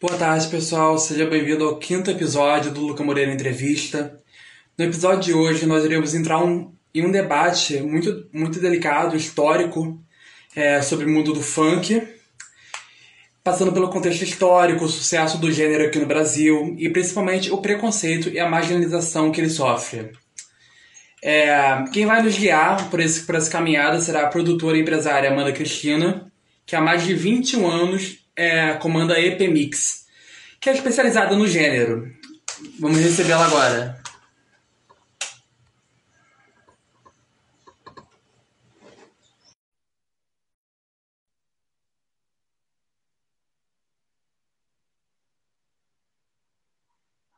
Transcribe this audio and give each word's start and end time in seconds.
Boa 0.00 0.16
tarde, 0.16 0.46
pessoal. 0.46 0.96
Seja 0.96 1.26
bem-vindo 1.26 1.64
ao 1.64 1.76
quinto 1.76 2.08
episódio 2.08 2.70
do 2.70 2.82
Luca 2.82 3.02
Moreira 3.02 3.32
Entrevista. 3.32 4.16
No 4.78 4.84
episódio 4.84 5.20
de 5.22 5.32
hoje, 5.32 5.66
nós 5.66 5.84
iremos 5.84 6.14
entrar 6.14 6.38
um, 6.38 6.72
em 6.94 7.04
um 7.04 7.10
debate 7.10 7.80
muito, 7.80 8.28
muito 8.32 8.60
delicado, 8.60 9.16
histórico, 9.16 10.00
é, 10.54 10.80
sobre 10.82 11.06
o 11.06 11.08
mundo 11.08 11.32
do 11.32 11.42
funk, 11.42 12.00
passando 13.42 13.72
pelo 13.72 13.88
contexto 13.88 14.22
histórico, 14.22 14.84
o 14.84 14.88
sucesso 14.88 15.36
do 15.36 15.50
gênero 15.50 15.86
aqui 15.86 15.98
no 15.98 16.06
Brasil 16.06 16.76
e 16.78 16.88
principalmente 16.88 17.50
o 17.50 17.58
preconceito 17.58 18.28
e 18.28 18.38
a 18.38 18.48
marginalização 18.48 19.32
que 19.32 19.40
ele 19.40 19.50
sofre. 19.50 20.12
É, 21.20 21.82
quem 21.92 22.06
vai 22.06 22.22
nos 22.22 22.38
guiar 22.38 22.88
por, 22.88 23.00
esse, 23.00 23.22
por 23.22 23.34
essa 23.34 23.50
caminhada 23.50 24.00
será 24.00 24.22
a 24.22 24.28
produtora 24.28 24.78
e 24.78 24.80
empresária 24.80 25.28
Amanda 25.28 25.50
Cristina, 25.50 26.30
que 26.64 26.76
há 26.76 26.80
mais 26.80 27.04
de 27.04 27.14
21 27.14 27.68
anos 27.68 28.27
é, 28.38 28.74
comanda 28.74 29.14
a 29.14 29.20
EP 29.20 29.40
Mix, 29.48 30.06
que 30.60 30.70
é 30.70 30.72
especializada 30.72 31.34
no 31.36 31.48
gênero. 31.48 32.08
Vamos 32.78 32.98
recebê-la 32.98 33.44
agora. 33.44 34.00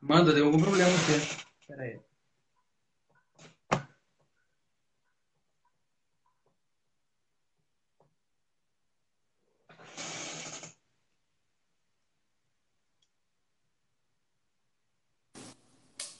Amanda, 0.03 0.33
deu 0.33 0.45
algum 0.45 0.61
problema 0.61 0.91
aqui. 0.91 1.39
Espera 1.61 1.81
aí. 1.81 2.10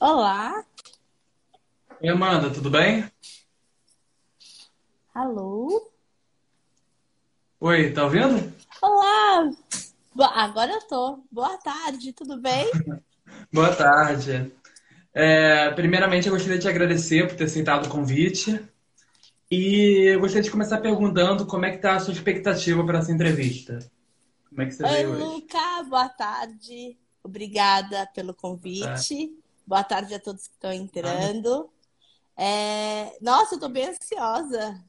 Olá, 0.02 0.66
Oi, 2.02 2.10
Amanda, 2.10 2.52
tudo 2.54 2.70
bem? 2.70 3.10
alô, 5.14 5.80
Oi, 7.62 7.94
tá 7.94 8.04
ouvindo? 8.04 8.52
olá. 8.82 9.50
Agora 10.36 10.74
eu 10.74 10.82
tô. 10.88 11.24
Boa 11.32 11.58
tarde, 11.58 12.14
tudo 12.14 12.40
bem? 12.42 12.66
Boa 13.54 13.76
tarde. 13.76 14.52
É, 15.14 15.72
primeiramente, 15.72 16.28
eu 16.28 16.34
gostaria 16.34 16.58
de 16.58 16.64
te 16.64 16.70
agradecer 16.70 17.28
por 17.28 17.36
ter 17.38 17.46
aceitado 17.46 17.86
o 17.88 17.90
convite 17.90 18.62
e 19.52 20.14
eu 20.14 20.20
gostaria 20.20 20.44
de 20.44 20.52
começar 20.52 20.80
perguntando 20.82 21.48
como 21.48 21.66
é 21.66 21.72
que 21.72 21.80
tá 21.80 21.96
a 21.96 22.00
sua 22.00 22.14
expectativa 22.14 22.86
para 22.86 23.00
essa 23.00 23.12
entrevista. 23.12 23.80
Como 24.50 24.62
é 24.62 24.66
que 24.66 24.74
você 24.74 24.86
Oi, 24.86 25.04
veio 25.04 25.12
hoje? 25.12 25.36
Luca, 25.36 25.84
boa 25.84 26.10
tarde. 26.10 26.98
Obrigada 27.24 28.08
pelo 28.14 28.34
Tá. 28.34 28.42
convite. 28.42 29.41
Boa 29.72 29.86
tarde 29.86 30.14
a 30.14 30.20
todos 30.20 30.48
que 30.50 30.54
estão 30.54 30.74
entrando. 30.74 31.70
É, 32.36 33.18
Nossa, 33.22 33.56
eu 33.56 33.60
tô 33.62 33.70
bem 33.70 33.88
ansiosa. 33.88 34.84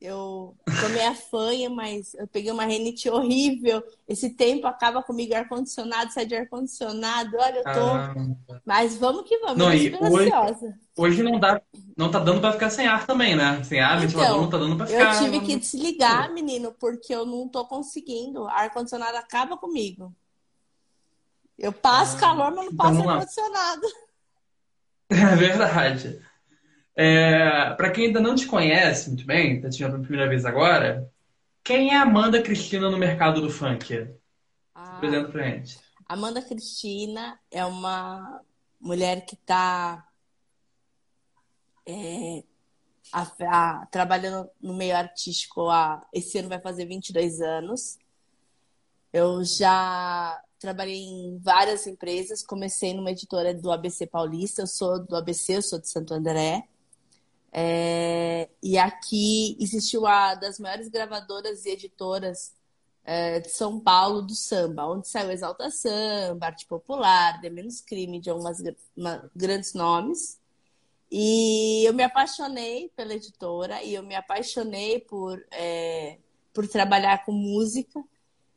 Eu 0.00 0.56
tomei 0.80 1.04
a 1.04 1.14
fanha, 1.14 1.68
mas 1.68 2.14
eu 2.14 2.26
peguei 2.26 2.50
uma 2.50 2.64
rinite 2.64 3.10
horrível. 3.10 3.82
Esse 4.08 4.30
tempo 4.30 4.66
acaba 4.66 5.02
comigo, 5.02 5.34
ar-condicionado, 5.34 6.14
sai 6.14 6.24
de 6.24 6.34
ar-condicionado. 6.34 7.36
Olha, 7.36 7.58
eu 7.58 7.62
tô. 7.64 7.70
Caramba. 7.72 8.62
Mas 8.64 8.96
vamos 8.96 9.28
que 9.28 9.36
vamos, 9.36 9.58
Não, 9.58 9.70
eu 9.70 9.78
tô 9.78 9.98
super 9.98 10.02
hoje, 10.10 10.30
ansiosa. 10.30 10.78
hoje 10.96 11.22
não 11.22 11.38
dá, 11.38 11.60
não 11.94 12.10
tá 12.10 12.18
dando 12.18 12.40
para 12.40 12.52
ficar 12.54 12.70
sem 12.70 12.86
ar 12.86 13.06
também, 13.06 13.36
né? 13.36 13.62
Sem 13.64 13.80
ar, 13.80 14.00
ventilador 14.00 14.40
não 14.40 14.48
Então, 14.48 14.50
tá 14.50 14.56
dando 14.56 14.76
para 14.78 14.86
eu 14.86 14.92
ficar. 14.92 15.24
tive 15.24 15.40
que 15.40 15.56
desligar, 15.56 16.32
menino, 16.32 16.72
porque 16.80 17.14
eu 17.14 17.26
não 17.26 17.46
tô 17.50 17.66
conseguindo. 17.66 18.46
Ar-condicionado 18.46 19.18
acaba 19.18 19.58
comigo. 19.58 20.10
Eu 21.58 21.72
passo 21.72 22.16
Ah, 22.16 22.20
calor, 22.20 22.50
mas 22.54 22.66
não 22.66 22.72
então 22.72 22.76
passo 22.76 23.08
ar-condicionado. 23.08 24.05
É 25.10 25.36
verdade. 25.36 26.20
É, 26.96 27.70
para 27.74 27.90
quem 27.90 28.06
ainda 28.06 28.20
não 28.20 28.34
te 28.34 28.46
conhece 28.46 29.08
muito 29.08 29.26
bem, 29.26 29.60
tá 29.60 29.68
te 29.68 29.82
vendo 29.82 29.92
pela 29.92 30.02
primeira 30.02 30.28
vez 30.28 30.44
agora, 30.44 31.08
quem 31.62 31.90
é 31.90 31.96
a 31.96 32.02
Amanda 32.02 32.42
Cristina 32.42 32.90
no 32.90 32.96
mercado 32.96 33.40
do 33.40 33.50
funk? 33.50 34.08
Ah, 34.74 34.96
apresenta 34.96 35.28
pra 35.28 35.42
gente. 35.42 35.78
Amanda 36.08 36.40
Cristina 36.40 37.38
é 37.50 37.64
uma 37.64 38.40
mulher 38.80 39.26
que 39.26 39.34
está 39.34 40.06
trabalhando 43.90 44.48
no 44.60 44.74
meio 44.74 44.96
artístico 44.96 45.68
há, 45.68 46.04
esse 46.12 46.38
ano 46.38 46.48
vai 46.48 46.60
fazer 46.60 46.86
22 46.86 47.40
anos. 47.40 47.98
Eu 49.12 49.44
já 49.44 50.40
trabalhei 50.58 50.96
em 51.02 51.38
várias 51.38 51.86
empresas, 51.86 52.42
comecei 52.42 52.94
numa 52.94 53.10
editora 53.10 53.52
do 53.54 53.70
ABC 53.70 54.06
Paulista, 54.06 54.62
eu 54.62 54.66
sou 54.66 54.98
do 55.04 55.16
ABC, 55.16 55.56
eu 55.56 55.62
sou 55.62 55.78
de 55.80 55.88
Santo 55.88 56.14
André. 56.14 56.66
É, 57.52 58.48
e 58.62 58.76
aqui 58.76 59.56
existiu 59.60 60.00
uma 60.02 60.34
das 60.34 60.58
maiores 60.58 60.88
gravadoras 60.88 61.64
e 61.64 61.70
editoras 61.70 62.52
é, 63.04 63.40
de 63.40 63.48
São 63.50 63.78
Paulo 63.80 64.20
do 64.20 64.34
samba, 64.34 64.86
onde 64.86 65.08
saiu 65.08 65.30
Exalta 65.30 65.70
Samba, 65.70 66.46
Arte 66.46 66.66
Popular, 66.66 67.40
De 67.40 67.48
Menos 67.48 67.80
Crime, 67.80 68.20
de 68.20 68.28
algumas 68.28 68.58
uma- 68.96 69.30
grandes 69.34 69.72
nomes. 69.74 70.38
E 71.10 71.84
eu 71.86 71.94
me 71.94 72.02
apaixonei 72.02 72.90
pela 72.96 73.14
editora 73.14 73.82
e 73.82 73.94
eu 73.94 74.02
me 74.02 74.14
apaixonei 74.16 74.98
por, 75.00 75.42
é, 75.52 76.18
por 76.52 76.66
trabalhar 76.66 77.24
com 77.24 77.32
música. 77.32 78.02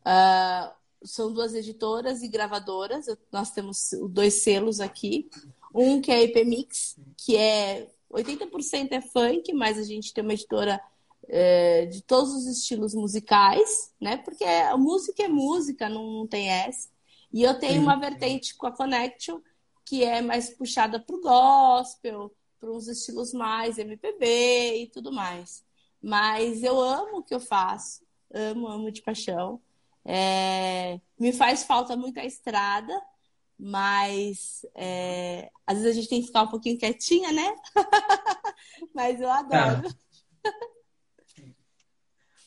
ah, 0.05 0.73
são 1.03 1.33
duas 1.33 1.55
editoras 1.55 2.23
e 2.23 2.29
gravadoras. 2.29 3.09
Eu- 3.09 3.19
nós 3.33 3.51
temos 3.51 3.91
dois 4.11 4.43
selos 4.43 4.81
aqui. 4.81 5.29
Um 5.75 6.01
que 6.01 6.13
é 6.13 6.17
a 6.17 6.23
EP 6.23 6.45
Mix, 6.45 6.97
que 7.25 7.37
é 7.37 7.89
80% 8.13 8.93
é 8.93 9.01
funk, 9.01 9.53
mas 9.55 9.79
a 9.79 9.83
gente 9.83 10.13
tem 10.13 10.23
uma 10.23 10.35
editora 10.35 10.81
é, 11.27 11.87
de 11.87 12.03
todos 12.03 12.35
os 12.35 12.47
estilos 12.47 12.95
musicais, 12.95 13.93
né? 13.99 14.19
Porque 14.19 14.45
a 14.45 14.77
música 14.77 15.23
é 15.23 15.29
música, 15.29 15.89
não, 15.89 16.05
não 16.19 16.27
tem 16.27 16.51
essa. 16.51 16.89
E 17.33 17.43
eu 17.43 17.59
tenho 17.59 17.81
uma 17.81 17.97
vertente 17.97 18.55
com 18.55 18.67
a 18.67 18.73
Connection, 18.73 19.41
que 19.87 20.05
é 20.05 20.21
mais 20.21 20.51
puxada 20.51 21.01
para 21.01 21.17
o 21.17 21.21
gospel, 21.21 22.35
para 22.61 22.71
uns 22.71 22.89
estilos 22.89 23.33
mais 23.33 23.79
MPB 23.79 24.83
e 24.83 24.87
tudo 24.89 25.11
mais. 25.11 25.65
Mas 26.03 26.63
eu 26.63 26.79
amo 26.79 27.19
o 27.19 27.23
que 27.23 27.35
eu 27.35 27.41
faço, 27.41 28.03
amo, 28.33 28.69
amo 28.69 28.91
de 28.91 29.01
paixão. 29.01 29.61
É, 30.05 31.01
me 31.19 31.33
faz 31.33 31.65
falta 31.65 31.97
muito 31.97 32.21
a 32.21 32.25
estrada, 32.25 33.03
mas 33.59 34.67
é, 34.75 35.51
às 35.67 35.79
vezes 35.79 35.93
a 35.93 36.01
gente 36.01 36.09
tem 36.09 36.21
que 36.21 36.27
ficar 36.29 36.43
um 36.43 36.49
pouquinho 36.51 36.79
quietinha, 36.79 37.33
né? 37.33 37.55
Mas 38.95 39.21
eu 39.21 39.31
É. 39.51 39.59
adoro. 39.61 39.95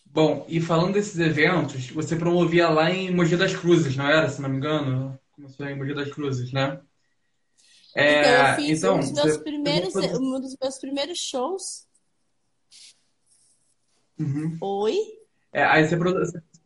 Bom, 0.05 0.45
e 0.49 0.59
falando 0.59 0.93
desses 0.93 1.19
eventos, 1.19 1.89
você 1.91 2.15
promovia 2.15 2.69
lá 2.69 2.89
em 2.89 3.13
Mogi 3.13 3.37
das 3.37 3.55
Cruzes, 3.55 3.95
não 3.95 4.07
era? 4.07 4.27
Se 4.29 4.41
não 4.41 4.49
me 4.49 4.57
engano, 4.57 5.19
começou 5.31 5.65
em 5.67 5.77
Mogi 5.77 5.93
das 5.93 6.11
Cruzes, 6.11 6.51
né? 6.51 6.81
Então, 7.95 8.31
eu 8.31 8.45
É, 8.45 8.55
fiz 8.55 8.79
então, 8.79 8.95
um 8.95 8.99
dos 8.99 9.11
meus 9.11 9.33
você 9.33 9.43
primeiros, 9.43 9.95
um 9.95 10.39
dos 10.39 10.55
meus 10.61 10.77
primeiros 10.79 11.19
shows. 11.19 11.87
Uhum. 14.19 14.57
Oi? 14.59 14.97
É, 15.53 15.63
aí 15.63 15.87
você 15.87 15.97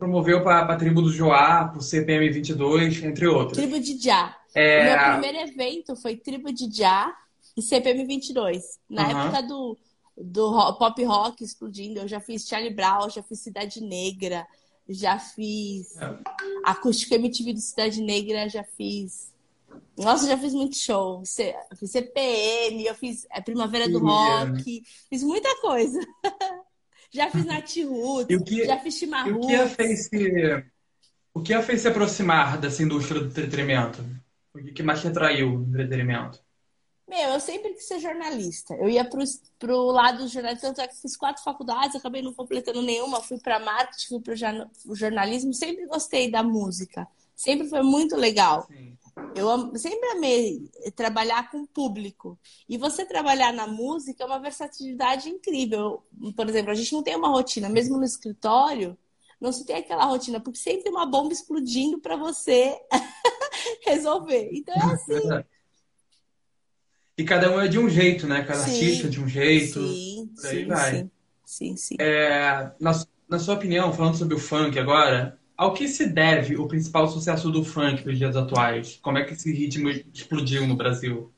promoveu 0.01 0.43
para 0.43 0.61
a 0.73 0.75
tribo 0.75 0.99
do 0.99 1.11
Joá, 1.11 1.65
para 1.65 1.77
o 1.77 1.81
CPM 1.81 2.27
22, 2.27 3.03
entre 3.03 3.27
outros. 3.27 3.55
Tribo 3.55 3.79
de 3.79 3.99
Já. 3.99 4.35
O 4.55 4.59
meu 4.59 4.63
É, 4.63 5.11
primeiro 5.11 5.37
evento 5.47 5.95
foi 5.95 6.15
Tribo 6.17 6.51
de 6.51 6.75
Já 6.75 7.15
e 7.55 7.61
CPM 7.61 8.03
22. 8.07 8.79
Na 8.89 9.03
Aham. 9.03 9.25
época 9.25 9.43
do, 9.43 9.77
do 10.17 10.73
pop 10.73 11.03
rock 11.03 11.43
explodindo, 11.43 11.99
eu 11.99 12.07
já 12.07 12.19
fiz 12.19 12.47
Charlie 12.47 12.73
Brown, 12.73 13.11
já 13.11 13.21
fiz 13.21 13.41
Cidade 13.41 13.79
Negra, 13.79 14.47
já 14.89 15.19
fiz 15.19 15.95
é. 16.01 16.17
acústico 16.65 17.13
MTV 17.13 17.53
do 17.53 17.61
Cidade 17.61 18.01
Negra, 18.01 18.49
já 18.49 18.63
fiz. 18.63 19.31
Nossa, 19.95 20.27
já 20.27 20.35
fiz 20.35 20.55
muito 20.55 20.77
show. 20.77 21.21
Fiz 21.75 21.91
CPM, 21.91 22.87
eu 22.87 22.95
fiz 22.95 23.27
a 23.29 23.37
é, 23.37 23.41
Primavera 23.41 23.87
do 23.87 23.99
Rock, 23.99 24.81
fiz 25.07 25.21
muita 25.21 25.61
coisa. 25.61 25.99
já 27.11 27.29
fiz 27.29 27.45
Nath 27.45 27.75
Roots, 27.85 28.65
já 28.65 28.79
fiz 28.79 28.95
Chimarrão. 28.95 29.37
O 29.37 29.47
que 29.47 29.55
a 29.55 29.67
fez 29.67 30.07
se, 30.07 30.65
o 31.33 31.41
que 31.41 31.53
a 31.53 31.61
fez 31.61 31.81
se 31.81 31.87
aproximar 31.87 32.57
dessa 32.57 32.81
indústria 32.81 33.19
do 33.19 33.27
entretenimento? 33.27 34.03
O 34.53 34.63
que 34.73 34.81
mais 34.81 35.01
te 35.01 35.07
atraiu 35.07 35.59
no 35.59 35.67
entretenimento? 35.67 36.39
Meu, 37.07 37.31
eu 37.31 37.39
sempre 37.41 37.73
quis 37.73 37.85
ser 37.85 37.99
jornalista. 37.99 38.73
Eu 38.75 38.87
ia 38.87 39.03
pro, 39.03 39.21
pro 39.59 39.87
lado 39.87 40.19
do 40.19 40.29
jornalismo, 40.29 40.61
tanto 40.61 40.79
é 40.79 40.87
que 40.87 40.95
fiz 40.95 41.17
quatro 41.17 41.43
faculdades, 41.43 41.97
acabei 41.97 42.21
não 42.21 42.33
completando 42.33 42.81
nenhuma, 42.81 43.21
fui 43.21 43.37
para 43.37 43.59
marketing, 43.59 44.07
fui 44.07 44.21
para 44.21 44.35
jornalismo, 44.95 45.53
sempre 45.53 45.85
gostei 45.87 46.31
da 46.31 46.41
música. 46.41 47.05
Sempre 47.35 47.67
foi 47.67 47.81
muito 47.81 48.15
legal. 48.15 48.65
Sim. 48.67 48.95
Eu 49.35 49.75
sempre 49.77 50.09
amei 50.09 50.69
trabalhar 50.95 51.49
com 51.49 51.61
o 51.61 51.67
público. 51.67 52.37
E 52.67 52.77
você 52.77 53.05
trabalhar 53.05 53.53
na 53.53 53.67
música 53.67 54.23
é 54.23 54.27
uma 54.27 54.39
versatilidade 54.39 55.29
incrível. 55.29 56.03
Por 56.35 56.47
exemplo, 56.49 56.71
a 56.71 56.75
gente 56.75 56.93
não 56.93 57.03
tem 57.03 57.15
uma 57.15 57.29
rotina, 57.29 57.69
mesmo 57.69 57.97
no 57.97 58.03
escritório, 58.03 58.97
não 59.39 59.51
se 59.51 59.65
tem 59.65 59.77
aquela 59.77 60.05
rotina, 60.05 60.39
porque 60.39 60.59
sempre 60.59 60.83
tem 60.83 60.91
uma 60.91 61.05
bomba 61.05 61.33
explodindo 61.33 61.99
para 61.99 62.15
você 62.15 62.79
resolver. 63.85 64.49
Então 64.53 64.75
é 64.75 64.93
assim. 64.93 65.43
E 67.17 67.23
cada 67.23 67.51
um 67.51 67.59
é 67.59 67.67
de 67.67 67.79
um 67.79 67.89
jeito, 67.89 68.27
né? 68.27 68.43
Cada 68.43 68.63
sim, 68.63 68.71
artista 68.71 69.07
é 69.07 69.09
de 69.09 69.19
um 69.19 69.27
jeito. 69.27 69.79
Sim, 69.87 70.31
sim. 70.35 70.67
Sim, 70.75 71.11
sim. 71.45 71.75
sim. 71.75 71.95
É, 71.99 72.71
na, 72.79 72.91
na 73.27 73.39
sua 73.39 73.55
opinião, 73.55 73.91
falando 73.93 74.17
sobre 74.17 74.35
o 74.35 74.39
funk 74.39 74.77
agora, 74.79 75.40
ao 75.61 75.75
que 75.75 75.87
se 75.87 76.07
deve 76.07 76.57
o 76.57 76.67
principal 76.67 77.07
sucesso 77.07 77.51
do 77.51 77.63
funk 77.63 78.03
nos 78.03 78.17
dias 78.17 78.35
atuais? 78.35 78.97
Como 78.99 79.19
é 79.19 79.23
que 79.23 79.33
esse 79.33 79.53
ritmo 79.53 79.91
explodiu 80.11 80.65
no 80.65 80.75
Brasil? 80.75 81.31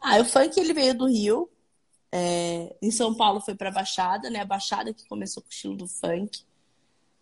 Ah, 0.00 0.18
o 0.18 0.24
funk 0.24 0.58
ele 0.58 0.74
veio 0.74 0.98
do 0.98 1.06
Rio. 1.06 1.48
É, 2.10 2.74
em 2.82 2.90
São 2.90 3.14
Paulo 3.14 3.40
foi 3.40 3.54
para 3.54 3.68
a 3.68 3.72
Baixada, 3.72 4.28
né? 4.28 4.40
A 4.40 4.44
Baixada 4.44 4.92
que 4.92 5.06
começou 5.06 5.40
com 5.44 5.48
o 5.48 5.52
estilo 5.52 5.76
do 5.76 5.86
funk. 5.86 6.40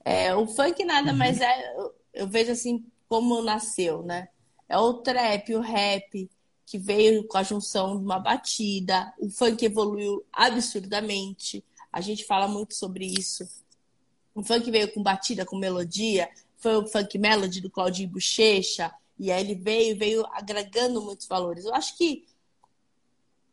É, 0.02 0.34
o 0.34 0.46
funk 0.46 0.82
nada 0.82 1.10
uhum. 1.10 1.18
mais 1.18 1.42
é, 1.42 1.76
eu, 1.76 1.94
eu 2.14 2.26
vejo 2.26 2.52
assim 2.52 2.86
como 3.06 3.42
nasceu, 3.42 4.02
né? 4.02 4.28
É 4.70 4.78
o 4.78 4.94
trap, 4.94 5.54
o 5.54 5.60
rap, 5.60 6.30
que 6.64 6.78
veio 6.78 7.28
com 7.28 7.36
a 7.36 7.42
junção 7.42 7.98
de 7.98 8.02
uma 8.02 8.18
batida. 8.18 9.12
O 9.18 9.28
funk 9.28 9.62
evoluiu 9.62 10.24
absurdamente. 10.32 11.62
A 11.92 12.00
gente 12.00 12.24
fala 12.24 12.48
muito 12.48 12.74
sobre 12.74 13.04
isso. 13.04 13.46
O 14.34 14.42
funk 14.42 14.70
veio 14.70 14.92
com 14.92 15.02
batida, 15.02 15.44
com 15.44 15.56
melodia. 15.56 16.28
Foi 16.56 16.76
o 16.76 16.86
funk 16.86 17.18
melody 17.18 17.60
do 17.60 17.70
Claudinho 17.70 18.08
Bochecha. 18.08 18.92
E 19.18 19.30
aí 19.30 19.42
ele 19.42 19.54
veio, 19.54 19.96
veio 19.96 20.26
agregando 20.32 21.00
muitos 21.02 21.26
valores. 21.26 21.64
Eu 21.64 21.74
acho 21.74 21.96
que 21.96 22.24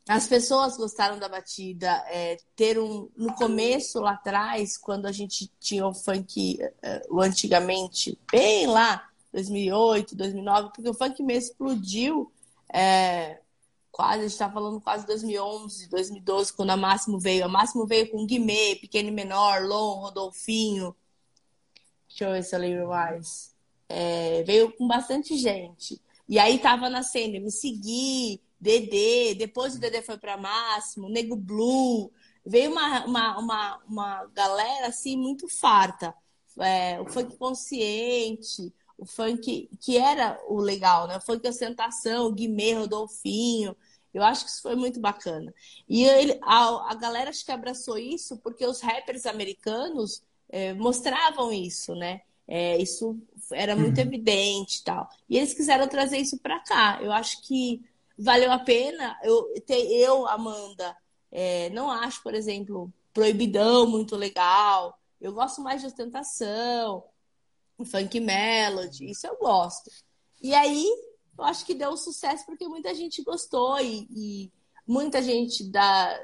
as 0.07 0.27
pessoas 0.27 0.75
gostaram 0.75 1.19
da 1.19 1.29
batida. 1.29 2.03
É, 2.07 2.37
ter 2.55 2.79
um 2.79 3.09
no 3.15 3.33
começo 3.35 3.99
lá 3.99 4.11
atrás, 4.11 4.77
quando 4.77 5.05
a 5.05 5.11
gente 5.11 5.51
tinha 5.59 5.85
o 5.85 5.93
funk 5.93 6.59
uh, 7.11 7.21
antigamente, 7.21 8.17
bem 8.31 8.65
lá, 8.65 9.07
2008, 9.31 10.15
2009, 10.15 10.69
porque 10.73 10.89
o 10.89 10.93
funk 10.93 11.21
mesmo 11.21 11.51
explodiu 11.51 12.31
é, 12.73 13.39
quase, 13.91 14.19
a 14.19 14.21
gente 14.23 14.31
está 14.31 14.49
falando 14.49 14.79
quase 14.81 15.05
2011, 15.05 15.89
2012, 15.89 16.53
quando 16.53 16.71
a 16.71 16.77
Máximo 16.77 17.19
veio. 17.19 17.45
A 17.45 17.47
Máximo 17.47 17.85
veio 17.85 18.09
com 18.09 18.25
Guimê, 18.25 18.75
Pequeno 18.75 19.09
e 19.09 19.11
Menor, 19.11 19.63
Lon, 19.63 20.01
Rodolfinho. 20.01 20.95
Deixa 22.07 22.25
eu 22.25 22.31
ver 22.31 22.43
se 22.43 22.55
eu 22.55 22.59
lembro 22.59 22.87
mais. 22.87 23.55
É, 23.87 24.43
veio 24.43 24.71
com 24.71 24.87
bastante 24.87 25.37
gente. 25.37 26.01
E 26.27 26.37
aí 26.37 26.59
tava 26.59 26.89
nascendo 26.89 27.41
Me 27.41 27.51
Seguir, 27.51 28.41
Dedê, 28.59 29.33
depois 29.35 29.75
o 29.75 29.79
Dedê 29.79 30.01
foi 30.01 30.17
para 30.17 30.37
Máximo, 30.37 31.09
Nego 31.09 31.35
Blue. 31.35 32.11
Veio 32.45 32.71
uma, 32.71 33.05
uma, 33.05 33.39
uma, 33.39 33.77
uma 33.87 34.25
galera 34.27 34.87
assim 34.87 35.17
muito 35.17 35.47
farta. 35.47 36.13
É, 36.59 36.99
o 36.99 37.05
funk 37.05 37.37
consciente, 37.37 38.73
o 38.99 39.05
funk 39.05 39.69
que 39.79 39.97
era 39.97 40.39
o 40.47 40.59
legal, 40.59 41.07
né? 41.07 41.17
O 41.17 41.21
funk 41.21 41.47
ostentação, 41.47 42.27
o 42.27 42.33
Guimê, 42.33 42.73
Rodolfinho. 42.73 43.75
Eu 44.13 44.23
acho 44.23 44.43
que 44.43 44.51
isso 44.51 44.61
foi 44.61 44.75
muito 44.75 44.99
bacana. 44.99 45.53
E 45.87 46.03
ele, 46.03 46.37
a, 46.41 46.91
a 46.91 46.95
galera 46.95 47.29
acho 47.29 47.45
que 47.45 47.51
abraçou 47.51 47.97
isso 47.97 48.37
porque 48.37 48.65
os 48.65 48.81
rappers 48.81 49.25
americanos 49.25 50.21
é, 50.49 50.73
mostravam 50.73 51.51
isso, 51.51 51.95
né? 51.95 52.21
É, 52.47 52.77
isso 52.77 53.17
era 53.51 53.75
muito 53.75 53.99
uhum. 53.99 54.07
evidente 54.07 54.79
e 54.79 54.83
tal. 54.83 55.07
E 55.29 55.37
eles 55.37 55.53
quiseram 55.53 55.87
trazer 55.87 56.17
isso 56.17 56.37
para 56.39 56.59
cá. 56.59 56.99
Eu 57.01 57.11
acho 57.11 57.41
que 57.43 57.81
valeu 58.17 58.51
a 58.51 58.59
pena. 58.59 59.17
Eu, 59.23 59.53
eu 59.69 60.27
Amanda, 60.27 60.97
é, 61.31 61.69
não 61.69 61.89
acho, 61.89 62.21
por 62.23 62.33
exemplo, 62.33 62.91
proibidão 63.13 63.87
muito 63.87 64.15
legal. 64.15 64.97
Eu 65.21 65.33
gosto 65.33 65.61
mais 65.61 65.81
de 65.81 65.87
ostentação 65.87 67.03
funk 67.85 68.19
melody, 68.19 69.09
isso 69.09 69.27
eu 69.27 69.37
gosto. 69.37 69.89
E 70.41 70.53
aí, 70.53 70.85
eu 71.37 71.43
acho 71.43 71.65
que 71.65 71.73
deu 71.73 71.95
sucesso 71.95 72.45
porque 72.45 72.67
muita 72.67 72.93
gente 72.93 73.23
gostou 73.23 73.79
e, 73.79 74.07
e 74.11 74.51
muita 74.87 75.21
gente 75.21 75.69
da 75.69 76.19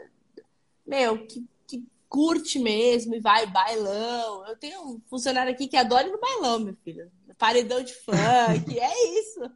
meu 0.85 1.25
que, 1.25 1.45
que 1.67 1.83
curte 2.07 2.59
mesmo 2.59 3.15
e 3.15 3.19
vai 3.19 3.47
bailão. 3.47 4.45
Eu 4.47 4.55
tenho 4.57 4.81
um 4.81 5.01
funcionário 5.09 5.51
aqui 5.51 5.67
que 5.67 5.77
adora 5.77 6.07
ir 6.07 6.11
no 6.11 6.19
bailão, 6.19 6.59
meu 6.59 6.75
filho. 6.83 7.11
Paredão 7.37 7.83
de 7.83 7.93
funk, 7.93 8.79
é 8.79 9.19
isso. 9.19 9.51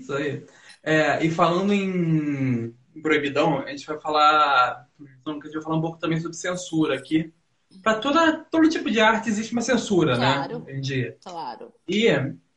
Isso 0.00 0.12
aí. 0.12 0.46
É, 0.82 1.24
e 1.24 1.30
falando 1.30 1.72
em 1.72 2.74
proibidão, 3.02 3.58
a 3.58 3.70
gente 3.70 3.86
vai 3.86 3.98
falar, 4.00 4.88
a 4.98 5.32
gente 5.32 5.52
vai 5.52 5.62
falar 5.62 5.76
um 5.76 5.80
pouco 5.80 5.98
também 5.98 6.20
sobre 6.20 6.36
censura 6.36 6.96
aqui 6.96 7.32
para 7.82 7.98
toda 7.98 8.44
todo 8.50 8.68
tipo 8.68 8.90
de 8.90 9.00
arte 9.00 9.28
existe 9.28 9.52
uma 9.52 9.62
censura, 9.62 10.16
né, 10.16 10.34
claro, 10.34 10.58
né? 10.60 10.80
Dia. 10.80 11.16
Claro. 11.22 11.72
E 11.88 12.06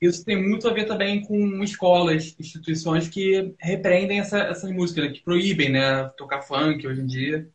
isso 0.01 0.25
tem 0.25 0.41
muito 0.41 0.67
a 0.67 0.73
ver 0.73 0.85
também 0.85 1.23
com 1.23 1.63
escolas, 1.63 2.35
instituições 2.39 3.07
que 3.07 3.55
repreendem 3.59 4.19
essa, 4.19 4.39
essas 4.39 4.69
músicas, 4.71 5.05
né? 5.05 5.11
que 5.11 5.21
proíbem, 5.21 5.71
né, 5.71 6.05
tocar 6.17 6.41
funk 6.41 6.85
hoje 6.85 7.01
em 7.01 7.05
dia. 7.05 7.49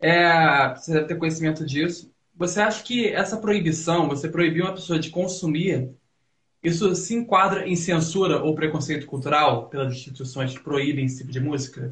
É, 0.00 0.74
você 0.74 0.92
deve 0.92 1.06
ter 1.06 1.16
conhecimento 1.16 1.64
disso. 1.64 2.12
Você 2.36 2.60
acha 2.60 2.84
que 2.84 3.08
essa 3.08 3.36
proibição, 3.36 4.08
você 4.08 4.28
proibir 4.28 4.62
uma 4.62 4.74
pessoa 4.74 4.98
de 4.98 5.10
consumir, 5.10 5.90
isso 6.62 6.94
se 6.94 7.14
enquadra 7.14 7.66
em 7.66 7.74
censura 7.74 8.42
ou 8.42 8.54
preconceito 8.54 9.06
cultural 9.06 9.68
pelas 9.68 9.92
instituições 9.92 10.56
que 10.56 10.62
proíbem 10.62 11.06
esse 11.06 11.18
tipo 11.18 11.32
de 11.32 11.40
música? 11.40 11.90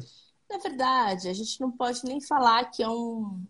Na 0.49 0.57
verdade, 0.57 1.27
a 1.27 1.33
gente 1.33 1.59
não 1.59 1.71
pode 1.71 2.01
nem 2.05 2.21
falar 2.21 2.65
que 2.65 2.81
é 2.81 2.87
um 2.87 3.41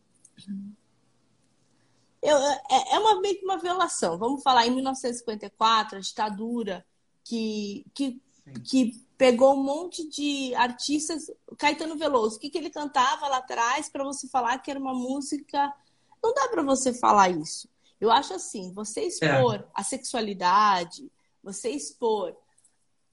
eu, 2.28 2.38
é, 2.38 2.96
é 2.96 3.00
uma, 3.00 3.22
meio 3.22 3.40
que 3.40 3.46
uma 3.46 3.58
violação. 3.58 4.18
Vamos 4.18 4.44
falar 4.44 4.68
em 4.68 4.72
1954, 4.72 5.98
a 5.98 6.02
ditadura 6.02 6.86
que, 7.24 7.86
que, 7.94 8.22
que 8.66 9.08
pegou 9.18 9.54
um 9.54 9.64
monte 9.64 10.06
de 10.10 10.54
artistas. 10.56 11.32
Caetano 11.58 11.98
Veloso, 11.98 12.36
o 12.36 12.40
que, 12.40 12.50
que 12.50 12.58
ele 12.58 12.70
cantava 12.70 13.30
lá 13.30 13.38
atrás 13.38 13.88
para 13.88 14.04
você 14.04 14.28
falar 14.28 14.58
que 14.60 14.70
era 14.70 14.80
uma 14.80 14.94
música. 14.94 15.74
Não 16.22 16.34
dá 16.34 16.50
para 16.50 16.64
você 16.64 16.94
falar 16.94 17.30
isso. 17.30 17.70
Eu 18.00 18.12
acho 18.12 18.34
assim, 18.34 18.74
você 18.74 19.04
expor 19.04 19.56
é. 19.56 19.66
a 19.74 19.82
sexualidade, 19.82 21.10
você 21.42 21.70
expor. 21.70 22.36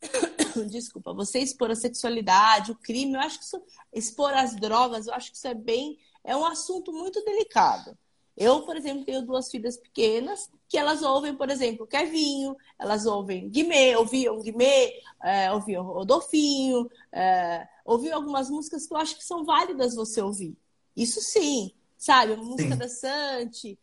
Desculpa, 0.71 1.14
você 1.14 1.38
expor 1.38 1.71
a 1.71 1.76
sexualidade, 1.76 2.73
o 2.73 2.76
crime, 2.76 3.14
eu 3.14 3.21
acho 3.21 3.38
que 3.38 3.44
isso. 3.44 3.62
Expor 3.92 4.33
as 4.35 4.56
drogas, 4.56 5.06
eu 5.06 5.14
acho 5.14 5.30
que 5.30 5.37
isso 5.37 5.47
é 5.47 5.54
bem. 5.54 6.00
É 6.25 6.37
um 6.37 6.44
assunto 6.44 6.92
muito 6.92 7.25
delicado. 7.25 7.97
Eu, 8.36 8.62
por 8.62 8.76
exemplo, 8.76 9.04
tenho 9.04 9.22
duas 9.22 9.50
filhas 9.50 9.76
pequenas 9.76 10.50
que 10.68 10.76
elas 10.76 11.02
ouvem, 11.02 11.36
por 11.36 11.50
exemplo, 11.50 11.86
Kevinho, 11.86 12.56
elas 12.78 13.06
ouvem 13.06 13.48
Guimê, 13.48 13.94
ouviam 13.96 14.40
Guimê, 14.40 15.00
é, 15.22 15.52
ouviam 15.52 15.84
Rodolfinho, 15.84 16.90
é, 17.12 17.66
ouviam 17.84 18.16
algumas 18.16 18.50
músicas 18.50 18.86
que 18.86 18.92
eu 18.92 18.98
acho 18.98 19.16
que 19.16 19.24
são 19.24 19.44
válidas 19.44 19.94
você 19.94 20.20
ouvir. 20.20 20.56
Isso 20.96 21.20
sim, 21.20 21.72
sabe? 21.96 22.34
Música 22.36 22.72
sim. 22.72 22.76
dançante, 22.76 23.78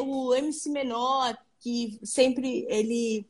o 0.00 0.34
MC 0.34 0.70
Menor, 0.70 1.36
que 1.60 1.98
sempre 2.02 2.66
ele, 2.68 3.26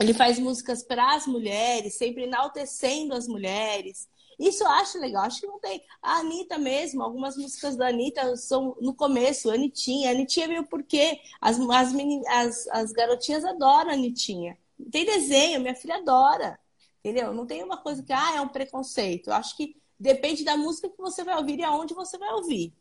ele 0.00 0.14
faz 0.14 0.38
músicas 0.38 0.82
para 0.82 1.14
as 1.14 1.26
mulheres, 1.26 1.94
sempre 1.94 2.24
enaltecendo 2.24 3.14
as 3.14 3.28
mulheres. 3.28 4.08
Isso 4.38 4.62
eu 4.62 4.68
acho 4.68 4.98
legal, 4.98 5.24
acho 5.24 5.40
que 5.40 5.46
não 5.46 5.58
tem. 5.58 5.82
A 6.02 6.18
Anitta 6.18 6.58
mesmo, 6.58 7.02
algumas 7.02 7.36
músicas 7.36 7.76
da 7.76 7.88
Anitta 7.88 8.36
são 8.36 8.76
no 8.80 8.94
começo, 8.94 9.50
Anitinha. 9.50 10.08
A 10.08 10.12
Anitinha 10.12 10.48
veio 10.48 10.66
porque 10.66 11.20
as, 11.40 11.58
as, 11.58 11.94
as, 12.28 12.68
as 12.68 12.92
garotinhas 12.92 13.44
adoram 13.44 13.90
a 13.90 13.94
Anitinha. 13.94 14.58
Tem 14.90 15.04
desenho, 15.04 15.60
minha 15.60 15.74
filha 15.74 15.96
adora. 15.96 16.58
Entendeu? 17.04 17.34
Não 17.34 17.46
tem 17.46 17.62
uma 17.62 17.76
coisa 17.76 18.02
que 18.02 18.12
ah, 18.12 18.36
é 18.36 18.40
um 18.40 18.48
preconceito. 18.48 19.28
Eu 19.28 19.34
acho 19.34 19.56
que 19.56 19.76
depende 19.98 20.44
da 20.44 20.56
música 20.56 20.88
que 20.88 20.98
você 20.98 21.22
vai 21.22 21.36
ouvir 21.36 21.58
e 21.58 21.64
aonde 21.64 21.94
você 21.94 22.16
vai 22.18 22.32
ouvir. 22.32 22.72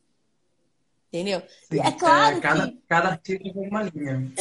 Entendeu? 1.09 1.43
Sim, 1.71 1.79
é 1.79 1.91
claro 1.91 2.37
é, 2.37 2.41
cada, 2.41 2.71
que... 2.71 2.77
Cada 2.87 3.09
artista 3.09 3.43
tem 3.43 3.67
uma 3.67 3.83
linha. 3.83 4.33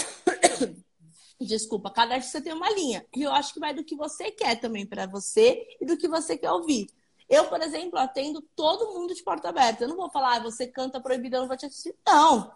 Desculpa, 1.38 1.90
cada 1.90 2.14
artista 2.14 2.40
tem 2.40 2.52
uma 2.52 2.70
linha. 2.70 3.04
E 3.14 3.22
eu 3.22 3.32
acho 3.32 3.52
que 3.52 3.60
vai 3.60 3.74
do 3.74 3.84
que 3.84 3.96
você 3.96 4.30
quer 4.30 4.60
também 4.60 4.86
para 4.86 5.06
você 5.06 5.66
e 5.80 5.84
do 5.84 5.96
que 5.96 6.08
você 6.08 6.38
quer 6.38 6.50
ouvir. 6.50 6.86
Eu, 7.32 7.48
por 7.48 7.62
exemplo, 7.62 7.98
atendo 7.98 8.42
todo 8.54 8.92
mundo 8.92 9.14
de 9.14 9.22
porta 9.22 9.48
aberta. 9.48 9.84
Eu 9.84 9.88
não 9.88 9.96
vou 9.96 10.10
falar, 10.10 10.36
ah, 10.36 10.42
você 10.42 10.66
canta 10.66 11.00
proibido, 11.00 11.36
eu 11.36 11.40
não 11.40 11.48
vou 11.48 11.56
te 11.56 11.64
assistir. 11.64 11.94
Não. 12.06 12.52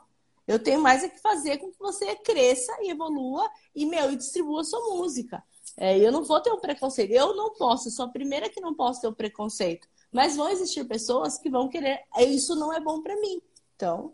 Eu 0.47 0.63
tenho 0.63 0.83
mais 0.83 1.03
é 1.03 1.09
que 1.09 1.19
fazer 1.19 1.57
com 1.57 1.71
que 1.73 1.79
você 1.79 2.15
cresça 2.17 2.77
e 2.83 2.91
evolua 2.91 3.51
e, 3.75 3.87
meu, 3.87 4.13
e 4.13 4.17
distribua 4.17 4.63
sua 4.65 4.79
música. 4.95 5.43
É, 5.79 5.99
eu 5.99 6.13
não 6.13 6.23
vou 6.23 6.43
ter 6.43 6.53
um 6.53 6.61
preconceito. 6.61 7.11
Eu 7.11 7.35
não 7.35 7.55
posso, 7.55 7.89
eu 7.89 7.93
sou 7.93 8.05
a 8.05 8.11
primeira 8.11 8.51
que 8.51 8.61
não 8.61 8.75
posso 8.75 9.01
ter 9.01 9.07
o 9.07 9.13
um 9.13 9.15
preconceito. 9.15 9.89
Mas 10.13 10.37
vão 10.37 10.51
existir 10.51 10.85
pessoas 10.85 11.39
que 11.39 11.49
vão 11.49 11.71
querer. 11.71 12.05
Isso 12.19 12.55
não 12.55 12.71
é 12.71 12.79
bom 12.79 13.01
para 13.01 13.19
mim. 13.19 13.41
Então, 13.77 14.13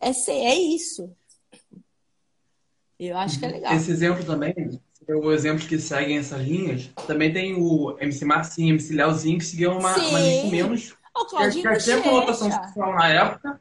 é, 0.00 0.10
é 0.10 0.54
isso. 0.54 1.12
Eu 3.00 3.18
acho 3.18 3.40
que 3.40 3.46
é 3.46 3.48
legal. 3.48 3.74
Esse 3.74 3.90
exemplo 3.90 4.24
também, 4.24 4.80
o 5.08 5.32
exemplo 5.32 5.66
que 5.66 5.78
seguem 5.78 6.18
essas 6.18 6.40
linhas, 6.42 6.90
também 7.06 7.32
tem 7.32 7.54
o 7.56 7.96
MC 7.98 8.24
Marcinho, 8.24 8.74
MC 8.74 8.92
Leozinho, 8.94 9.38
que 9.38 9.44
seguiam 9.44 9.78
uma, 9.78 9.96
uma 9.96 10.20
linha 10.20 10.42
com 10.42 10.50
menos. 10.50 10.94
O 11.16 11.24
Claudinho 11.24 11.64
já, 11.64 11.72
já 11.74 11.78
tinha 11.78 12.02
conotação 12.02 12.50
sexual 12.50 12.94
na 12.94 13.08
época. 13.08 13.60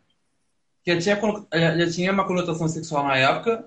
Já 0.86 0.98
tinha, 1.00 1.20
já 1.78 1.92
tinha 1.92 2.12
uma 2.12 2.26
conotação 2.26 2.68
sexual 2.68 3.04
na 3.06 3.18
época, 3.18 3.66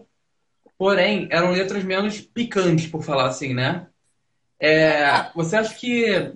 porém, 0.78 1.28
eram 1.30 1.50
letras 1.50 1.84
menos 1.84 2.20
picantes, 2.20 2.86
por 2.86 3.02
falar 3.02 3.26
assim, 3.26 3.52
né? 3.52 3.86
É, 4.58 5.30
você 5.34 5.56
acha 5.56 5.74
que 5.74 6.32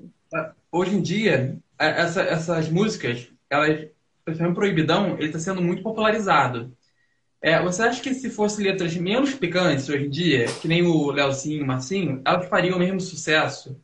hoje 0.71 0.97
em 0.97 1.01
dia 1.01 1.59
essa, 1.79 2.23
essas 2.23 2.69
músicas, 2.69 3.29
elas, 3.49 3.89
principalmente 4.25 4.57
Proibidão, 4.57 5.17
ele 5.19 5.27
está 5.27 5.39
sendo 5.39 5.63
muito 5.63 5.83
popularizado. 5.83 6.77
É, 7.47 7.61
você 7.63 7.83
acha 7.83 8.01
que 8.03 8.15
se 8.15 8.31
fosse 8.31 8.63
letras 8.63 8.97
menos 8.97 9.35
picantes 9.35 9.87
hoje 9.91 10.07
em 10.07 10.11
dia, 10.11 10.47
que 10.63 10.67
nem 10.67 10.83
o 10.83 11.11
Leozinho 11.11 11.59
e 11.59 11.63
o 11.63 11.67
Marcinho, 11.67 12.23
elas 12.25 12.49
fariam 12.49 12.77
o 12.77 12.79
mesmo 12.79 13.01
sucesso? 13.01 13.79